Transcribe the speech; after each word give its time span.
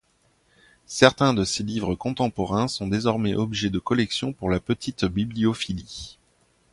Certains 0.87 1.35
de 1.35 1.43
ces 1.43 1.61
livres 1.61 1.93
contemporains 1.93 2.67
sont 2.67 2.87
désormais 2.87 3.35
objet 3.35 3.69
de 3.69 3.77
collection 3.77 4.33
pour 4.33 4.49
la 4.49 4.59
petite 4.59 5.05
bibliophilie. 5.05 6.17